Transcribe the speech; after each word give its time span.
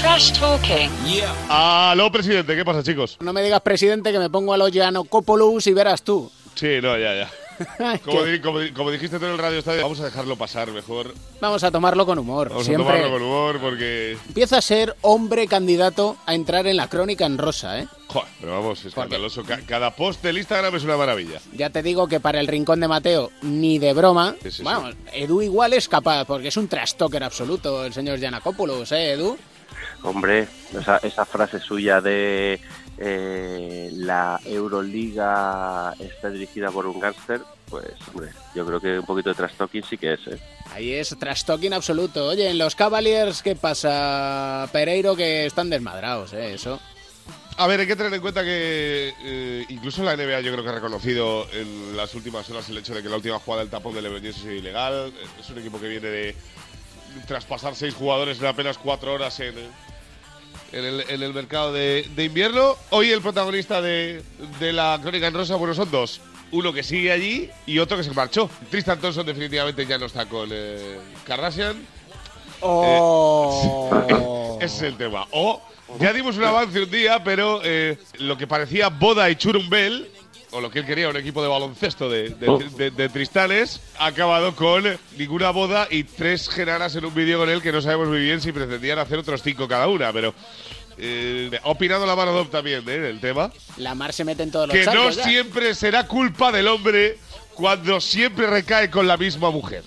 Trash 0.00 0.32
talking. 0.38 0.90
Aló, 1.48 2.10
presidente, 2.12 2.54
¿qué 2.54 2.64
pasa, 2.64 2.82
chicos? 2.82 3.16
No 3.20 3.32
me 3.32 3.42
digas, 3.42 3.60
presidente, 3.62 4.12
que 4.12 4.18
me 4.18 4.30
pongo 4.30 4.52
a 4.52 4.56
los 4.56 4.70
Giannopoulos 4.70 5.66
y 5.66 5.72
verás 5.72 6.02
tú. 6.02 6.30
Sí, 6.54 6.78
no, 6.82 6.96
ya, 6.98 7.14
ya. 7.14 7.30
Como, 8.04 8.22
que 8.22 8.30
di- 8.30 8.40
como 8.40 8.60
di- 8.60 8.70
como 8.70 8.88
dijiste 8.92 9.18
tú 9.18 9.24
en 9.26 9.32
el 9.32 9.38
radio 9.38 9.58
estadio, 9.58 9.82
vamos 9.82 9.98
a 9.98 10.04
dejarlo 10.04 10.36
pasar 10.36 10.70
mejor. 10.70 11.12
Vamos 11.40 11.64
a 11.64 11.72
tomarlo 11.72 12.06
con 12.06 12.16
humor. 12.20 12.50
Vamos 12.50 12.64
Siempre 12.66 12.86
a 12.88 13.02
tomarlo 13.02 13.10
con 13.18 13.22
humor 13.22 13.58
porque... 13.60 14.16
empieza 14.28 14.58
a 14.58 14.62
ser 14.62 14.94
hombre 15.00 15.48
candidato 15.48 16.16
a 16.26 16.36
entrar 16.36 16.68
en 16.68 16.76
la 16.76 16.88
crónica 16.88 17.26
en 17.26 17.36
rosa, 17.36 17.80
¿eh? 17.80 17.88
Joder, 18.06 18.28
pero 18.40 18.52
vamos, 18.52 18.84
escandaloso. 18.84 19.42
Ca- 19.42 19.60
Cada 19.66 19.90
post 19.96 20.22
del 20.22 20.38
Instagram 20.38 20.76
es 20.76 20.84
una 20.84 20.96
maravilla. 20.96 21.40
Ya 21.56 21.70
te 21.70 21.82
digo 21.82 22.06
que 22.06 22.20
para 22.20 22.38
el 22.38 22.46
rincón 22.46 22.78
de 22.78 22.86
Mateo, 22.86 23.30
ni 23.42 23.80
de 23.80 23.92
broma. 23.92 24.36
Sí, 24.48 24.62
bueno, 24.62 24.90
Edu 25.12 25.42
igual 25.42 25.72
es 25.72 25.88
capaz, 25.88 26.24
porque 26.26 26.48
es 26.48 26.56
un 26.56 26.68
trastoker 26.68 27.24
absoluto 27.24 27.84
el 27.84 27.92
señor 27.92 28.20
Giannakopoulos, 28.20 28.92
¿eh, 28.92 29.14
Edu? 29.14 29.36
Hombre, 30.02 30.48
esa, 30.78 30.98
esa 30.98 31.24
frase 31.24 31.60
suya 31.60 32.00
de 32.00 32.60
eh, 32.98 33.90
la 33.94 34.40
Euroliga 34.44 35.94
está 35.98 36.30
dirigida 36.30 36.70
por 36.70 36.86
un 36.86 36.98
gángster, 36.98 37.40
pues 37.68 37.84
hombre, 38.08 38.30
yo 38.54 38.66
creo 38.66 38.80
que 38.80 38.98
un 38.98 39.06
poquito 39.06 39.30
de 39.30 39.36
trash-talking 39.36 39.84
sí 39.84 39.96
que 39.98 40.14
es, 40.14 40.26
¿eh? 40.26 40.38
Ahí 40.72 40.92
es 40.92 41.16
trastoking 41.18 41.72
absoluto. 41.72 42.26
Oye, 42.26 42.50
en 42.50 42.58
los 42.58 42.74
Cavaliers, 42.74 43.42
¿qué 43.42 43.56
pasa? 43.56 44.68
Pereiro 44.72 45.16
que 45.16 45.46
están 45.46 45.70
desmadrados, 45.70 46.32
¿eh? 46.32 46.54
Eso. 46.54 46.80
A 47.56 47.66
ver, 47.66 47.80
hay 47.80 47.86
que 47.86 47.96
tener 47.96 48.14
en 48.14 48.20
cuenta 48.20 48.44
que 48.44 49.12
eh, 49.20 49.64
incluso 49.68 50.04
la 50.04 50.16
NBA 50.16 50.42
yo 50.42 50.52
creo 50.52 50.62
que 50.62 50.70
ha 50.70 50.74
reconocido 50.74 51.46
en 51.52 51.96
las 51.96 52.14
últimas 52.14 52.48
horas 52.50 52.68
el 52.68 52.78
hecho 52.78 52.94
de 52.94 53.02
que 53.02 53.08
la 53.08 53.16
última 53.16 53.40
jugada 53.40 53.62
del 53.62 53.70
tapón 53.70 53.94
de 53.94 54.02
LeBron 54.02 54.20
James 54.20 54.36
es 54.38 54.44
ilegal. 54.44 55.12
Es 55.40 55.50
un 55.50 55.58
equipo 55.58 55.80
que 55.80 55.88
viene 55.88 56.08
de 56.08 56.36
traspasar 57.26 57.74
seis 57.74 57.94
jugadores 57.94 58.38
en 58.40 58.46
apenas 58.46 58.78
cuatro 58.78 59.12
horas 59.14 59.38
en, 59.40 59.54
en 60.72 60.84
el, 60.84 61.04
en 61.08 61.22
el 61.22 61.34
mercado 61.34 61.72
de, 61.72 62.08
de 62.14 62.24
invierno. 62.24 62.76
Hoy 62.90 63.10
el 63.10 63.20
protagonista 63.20 63.80
de, 63.82 64.22
de 64.60 64.72
la 64.72 64.98
Crónica 65.00 65.26
en 65.26 65.34
Rosa, 65.34 65.56
bueno, 65.56 65.74
son 65.74 65.90
dos. 65.90 66.20
Uno 66.50 66.72
que 66.72 66.82
sigue 66.82 67.12
allí 67.12 67.50
y 67.66 67.78
otro 67.78 67.96
que 67.96 68.04
se 68.04 68.12
marchó. 68.12 68.48
Tristan 68.70 69.00
Thompson 69.00 69.26
definitivamente 69.26 69.84
ya 69.84 69.98
no 69.98 70.06
está 70.06 70.26
con 70.26 70.48
eh, 70.50 70.98
Kardashian. 71.26 71.76
Oh. 72.60 74.58
Ese 74.60 74.76
es 74.76 74.82
el 74.82 74.96
tema. 74.96 75.26
O 75.32 75.62
ya 76.00 76.12
dimos 76.12 76.36
un 76.36 76.44
avance 76.44 76.82
un 76.82 76.90
día, 76.90 77.22
pero 77.22 77.60
eh, 77.64 77.98
lo 78.18 78.36
que 78.36 78.46
parecía 78.46 78.88
boda 78.88 79.28
y 79.30 79.36
churumbel, 79.36 80.10
o 80.50 80.60
lo 80.60 80.70
que 80.70 80.78
él 80.80 80.86
quería, 80.86 81.08
un 81.08 81.16
equipo 81.16 81.42
de 81.42 81.48
baloncesto 81.48 82.08
de, 82.08 82.30
de- 82.30 82.68
de- 82.76 82.90
de 82.90 83.08
Tristanes, 83.08 83.80
ha 83.98 84.06
acabado 84.06 84.54
con 84.56 84.84
ninguna 85.18 85.50
boda 85.50 85.86
y 85.90 86.04
tres 86.04 86.48
genaras 86.48 86.94
en 86.96 87.04
un 87.04 87.14
vídeo 87.14 87.38
con 87.38 87.48
él 87.50 87.60
que 87.62 87.72
no 87.72 87.82
sabemos 87.82 88.08
muy 88.08 88.20
bien 88.20 88.40
si 88.40 88.52
pretendían 88.52 88.98
hacer 88.98 89.18
otros 89.18 89.42
cinco 89.42 89.68
cada 89.68 89.88
una, 89.88 90.12
pero... 90.12 90.34
eh, 90.96 91.50
ha 91.62 91.68
opinado 91.68 92.06
la 92.06 92.16
mano 92.16 92.32
Dom 92.32 92.48
también 92.48 92.82
¿eh? 92.88 93.08
el 93.10 93.20
tema. 93.20 93.52
La 93.76 93.94
mar 93.94 94.12
se 94.12 94.24
mete 94.24 94.42
en 94.42 94.50
todos 94.50 94.68
los 94.68 94.76
Que 94.76 94.84
no 94.86 95.10
ya. 95.10 95.22
siempre 95.24 95.74
será 95.74 96.06
culpa 96.06 96.50
del 96.50 96.66
hombre 96.66 97.18
cuando 97.54 98.00
siempre 98.00 98.46
recae 98.46 98.88
con 98.90 99.06
la 99.06 99.16
misma 99.16 99.50
mujer. 99.50 99.82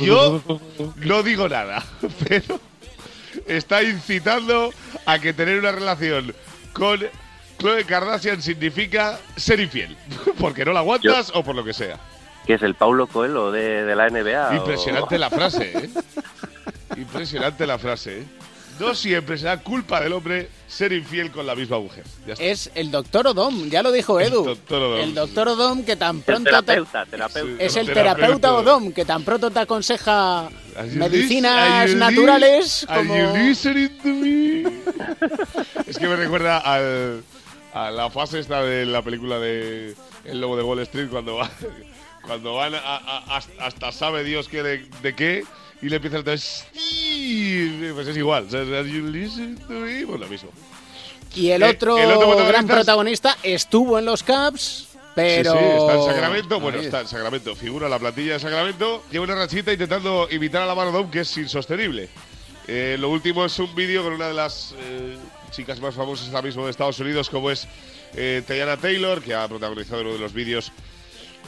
Yo 0.00 0.42
no 0.96 1.22
digo 1.22 1.48
nada, 1.48 1.84
pero 2.28 2.58
está 3.46 3.82
incitando 3.82 4.72
a 5.06 5.18
que 5.18 5.32
tener 5.32 5.58
una 5.58 5.72
relación 5.72 6.34
con 6.72 7.00
Chloe 7.60 7.84
Kardashian 7.84 8.40
significa 8.42 9.20
ser 9.36 9.60
infiel. 9.60 9.96
Porque 10.40 10.64
no 10.64 10.72
la 10.72 10.80
aguantas 10.80 11.30
o 11.34 11.42
por 11.44 11.54
lo 11.54 11.62
que 11.64 11.72
sea. 11.72 11.98
¿Qué 12.46 12.54
es 12.54 12.62
el 12.62 12.74
Paulo 12.74 13.06
Coelho 13.06 13.52
de, 13.52 13.84
de 13.84 13.94
la 13.94 14.08
NBA? 14.08 14.48
o- 14.50 14.54
Impresionante 14.54 15.18
la 15.18 15.30
frase, 15.30 15.72
¿eh? 15.76 15.90
Impresionante 16.96 17.66
la 17.66 17.78
frase, 17.78 18.20
¿eh? 18.20 18.24
No 18.80 18.94
siempre 18.94 19.36
será 19.36 19.58
culpa 19.58 20.00
del 20.00 20.14
hombre 20.14 20.48
ser 20.66 20.90
infiel 20.94 21.30
con 21.30 21.46
la 21.46 21.54
misma 21.54 21.78
mujer. 21.78 22.02
Ya 22.26 22.32
está. 22.32 22.42
Es 22.44 22.70
el 22.74 22.90
doctor 22.90 23.26
Odom, 23.26 23.68
ya 23.68 23.82
lo 23.82 23.92
dijo 23.92 24.18
Edu. 24.18 24.42
doctor 24.42 24.82
Odom. 24.82 25.00
El 25.00 25.14
doctor 25.14 25.48
Odom 25.48 25.82
que 25.84 25.96
tan 25.96 26.16
El 26.16 26.22
pronto 26.22 26.44
te- 26.50 26.50
terapeuta, 26.62 27.04
terapeuta. 27.04 27.62
es 27.62 27.76
el 27.76 27.86
Terapeuta. 27.88 28.14
terapeuta 28.16 28.54
Odom 28.54 28.92
que 28.92 29.04
tan 29.04 29.22
pronto 29.22 29.50
te 29.50 29.58
aconseja 29.60 30.48
medicinas 30.94 31.94
naturales 31.94 32.86
are 32.88 33.06
como 33.06 33.14
you 33.16 33.36
listening 33.36 33.98
to 33.98 34.08
me? 34.08 34.62
es 35.86 35.98
que 35.98 36.08
me 36.08 36.16
recuerda 36.16 36.56
al- 36.58 37.22
a 37.74 37.90
la 37.90 38.10
fase 38.10 38.38
esta 38.40 38.62
de 38.62 38.86
la 38.86 39.02
película 39.02 39.38
de 39.38 39.94
El 40.24 40.40
Lobo 40.40 40.56
de 40.56 40.62
Wall 40.62 40.80
Street 40.80 41.08
cuando, 41.08 41.36
va- 41.36 41.50
cuando 42.26 42.54
van 42.54 42.74
a- 42.74 43.40
hasta 43.60 43.92
sabe 43.92 44.24
Dios 44.24 44.48
qué 44.48 44.62
de, 44.62 44.78
de 45.02 45.14
qué 45.14 45.44
y 45.82 45.88
le 45.88 45.96
empiezan 45.96 46.28
a 46.28 46.36
"Sí", 46.74 47.90
pues 47.94 48.06
es 48.08 48.16
igual. 48.16 48.48
You 48.48 49.06
listening 49.06 49.56
to 49.56 49.72
me? 49.72 50.06
Pues 50.06 50.20
lo 50.20 50.26
mismo. 50.26 50.50
y 51.34 51.50
el 51.50 51.62
Eh, 51.62 51.70
otro, 51.70 51.96
el 51.96 52.10
otro 52.10 52.18
protagonista 52.28 52.48
gran 52.48 52.66
protagonista 52.66 53.36
estuvo 53.42 53.98
en 53.98 54.04
los 54.04 54.22
Caps, 54.22 54.88
pero 55.14 55.52
Sí, 55.52 55.58
sí, 55.58 55.64
está 55.64 55.94
en 55.94 56.04
Sacramento. 56.04 56.60
Bueno, 56.60 56.78
está 56.78 57.00
en 57.00 57.08
Sacramento. 57.08 57.54
Figura 57.56 57.88
la 57.88 57.98
plantilla 57.98 58.34
de 58.34 58.40
Sacramento. 58.40 59.02
Lleva 59.10 59.24
una 59.24 59.34
rachita 59.36 59.72
intentando 59.72 60.28
imitar 60.30 60.62
a 60.62 60.66
la 60.66 60.74
mano 60.74 60.92
que 61.10 61.20
es 61.20 61.36
insostenible. 61.38 62.08
Eh, 62.68 62.96
lo 62.98 63.08
último 63.08 63.44
es 63.44 63.58
un 63.58 63.74
vídeo 63.74 64.02
con 64.04 64.12
una 64.12 64.28
de 64.28 64.34
las 64.34 64.74
eh, 64.78 65.16
chicas 65.50 65.80
más 65.80 65.94
famosas 65.94 66.28
ahora 66.28 66.42
mismo 66.42 66.64
de 66.64 66.70
Estados 66.70 66.98
Unidos, 67.00 67.28
como 67.30 67.50
es 67.50 67.66
eh, 68.14 68.42
Teyana 68.46 68.76
Taylor, 68.76 69.22
que 69.22 69.34
ha 69.34 69.46
protagonizado 69.48 70.02
uno 70.02 70.12
de 70.12 70.18
los 70.18 70.32
vídeos 70.32 70.72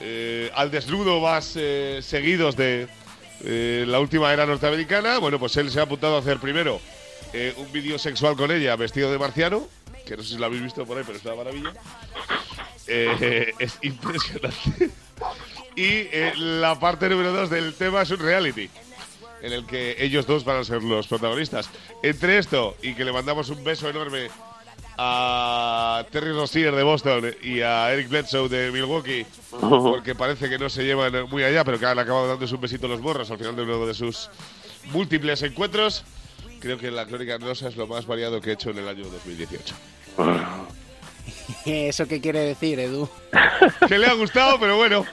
eh, 0.00 0.50
al 0.54 0.70
desnudo 0.70 1.20
más 1.20 1.54
eh, 1.56 2.00
seguidos 2.02 2.56
de 2.56 2.88
eh, 3.44 3.84
la 3.86 4.00
última 4.00 4.32
era 4.32 4.46
norteamericana. 4.46 5.18
Bueno, 5.18 5.38
pues 5.38 5.56
él 5.56 5.70
se 5.70 5.80
ha 5.80 5.84
apuntado 5.84 6.16
a 6.16 6.20
hacer 6.20 6.38
primero 6.38 6.80
eh, 7.32 7.54
un 7.56 7.70
vídeo 7.72 7.98
sexual 7.98 8.36
con 8.36 8.50
ella 8.50 8.76
vestido 8.76 9.10
de 9.10 9.18
marciano, 9.18 9.68
que 10.06 10.16
no 10.16 10.22
sé 10.22 10.30
si 10.34 10.38
lo 10.38 10.46
habéis 10.46 10.62
visto 10.62 10.84
por 10.86 10.98
ahí, 10.98 11.04
pero 11.06 11.18
es 11.18 11.24
una 11.24 11.34
maravilla. 11.34 11.72
Eh, 12.86 13.52
es 13.58 13.78
impresionante. 13.82 14.90
Y 15.76 16.08
la 16.34 16.80
parte 16.80 17.08
número 17.08 17.30
dos 17.30 17.50
del 17.50 17.72
tema 17.74 18.02
es 18.02 18.10
un 18.10 18.18
reality, 18.18 18.68
en 19.42 19.52
el 19.52 19.66
que 19.66 19.96
ellos 19.98 20.26
dos 20.26 20.44
van 20.44 20.58
a 20.58 20.64
ser 20.64 20.82
los 20.82 21.06
protagonistas. 21.06 21.70
Entre 22.02 22.38
esto 22.38 22.76
y 22.82 22.94
que 22.94 23.04
le 23.04 23.12
mandamos 23.12 23.50
un 23.50 23.62
beso 23.64 23.88
enorme 23.88 24.28
a 24.96 26.04
Terry 26.10 26.32
Rozier 26.32 26.74
de 26.74 26.82
Boston 26.82 27.34
y 27.42 27.60
a 27.60 27.92
Eric 27.92 28.08
Bledsoe 28.08 28.48
de 28.48 28.72
Milwaukee, 28.72 29.24
porque 29.60 30.14
parece 30.14 30.48
que 30.48 30.58
no 30.58 30.68
se 30.68 30.84
llevan 30.84 31.28
muy 31.30 31.44
allá, 31.44 31.64
pero 31.64 31.78
que 31.78 31.86
han 31.86 31.98
acabado 31.98 32.28
dándose 32.28 32.54
un 32.54 32.60
besito 32.60 32.86
en 32.86 32.92
los 32.92 33.00
morros 33.00 33.30
al 33.30 33.38
final 33.38 33.54
de 33.54 33.62
uno 33.62 33.86
de 33.86 33.94
sus 33.94 34.28
múltiples 34.86 35.42
encuentros. 35.42 36.04
Creo 36.60 36.76
que 36.78 36.90
la 36.90 37.06
Crónica 37.06 37.38
Rosa 37.38 37.68
es 37.68 37.76
lo 37.76 37.86
más 37.86 38.06
variado 38.06 38.40
que 38.40 38.50
he 38.50 38.52
hecho 38.54 38.70
en 38.70 38.78
el 38.78 38.88
año 38.88 39.04
2018. 39.04 39.74
¿Eso 41.64 42.06
qué 42.08 42.20
quiere 42.20 42.40
decir, 42.40 42.80
Edu? 42.80 43.08
Que 43.86 43.98
le 43.98 44.06
ha 44.06 44.14
gustado, 44.14 44.58
pero 44.58 44.76
bueno. 44.76 45.04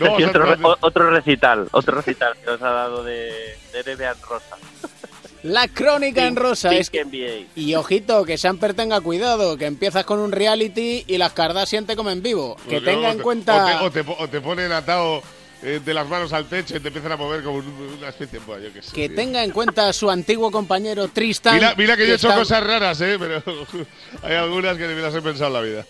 No 0.00 0.06
a 0.16 0.28
otro, 0.28 0.44
re- 0.46 0.76
otro 0.80 1.10
recital, 1.10 1.68
otro 1.72 1.94
recital 1.96 2.34
que 2.42 2.50
os 2.50 2.62
ha 2.62 2.70
dado 2.70 3.04
de, 3.04 3.56
de 3.72 3.94
NBA 3.96 4.10
en 4.12 4.22
rosa. 4.22 4.56
La 5.42 5.68
crónica 5.68 6.26
en 6.26 6.36
rosa 6.36 6.68
Pink 6.68 6.80
es 6.82 6.90
que 6.90 7.04
NBA. 7.04 7.46
y 7.54 7.74
ojito, 7.74 8.24
que 8.26 8.36
Samper 8.36 8.74
tenga 8.74 9.00
cuidado, 9.00 9.56
que 9.56 9.64
empiezas 9.66 10.04
con 10.04 10.18
un 10.18 10.32
reality 10.32 11.04
y 11.06 11.16
las 11.16 11.32
Kardashian 11.32 11.86
te 11.86 11.96
comen 11.96 12.22
vivo. 12.22 12.56
Que 12.68 12.76
Porque 12.76 12.80
tenga 12.80 13.08
o 13.08 13.12
en 13.12 13.16
te- 13.18 13.22
cuenta 13.22 13.82
O 13.82 13.90
te, 13.90 14.00
o 14.02 14.04
te- 14.04 14.14
o 14.22 14.28
te 14.28 14.40
ponen 14.42 14.70
atado 14.72 15.22
eh, 15.62 15.80
de 15.82 15.94
las 15.94 16.06
manos 16.08 16.32
al 16.34 16.46
techo 16.46 16.76
y 16.76 16.80
te 16.80 16.88
empiezan 16.88 17.12
a 17.12 17.16
mover 17.16 17.42
como 17.42 17.56
un- 17.58 17.96
una 17.98 18.08
especie 18.10 18.38
de. 18.38 18.46
Yo 18.64 18.72
qué 18.72 18.82
sé, 18.82 18.92
que 18.94 19.08
tío. 19.08 19.16
tenga 19.16 19.42
en 19.42 19.50
cuenta 19.50 19.90
su 19.94 20.10
antiguo 20.10 20.50
compañero 20.50 21.08
Tristan. 21.08 21.54
Mira, 21.54 21.74
mira 21.76 21.96
que 21.96 22.06
yo 22.06 22.12
he 22.12 22.16
hecho 22.16 22.28
está- 22.28 22.38
cosas 22.38 22.62
raras, 22.62 23.00
¿eh? 23.00 23.16
Pero 23.18 23.42
hay 24.22 24.34
algunas 24.34 24.76
que 24.76 24.88
ni 24.88 24.94
me 24.94 25.00
las 25.00 25.14
he 25.14 25.22
pensado 25.22 25.46
en 25.48 25.52
la 25.54 25.60
vida. 25.62 25.86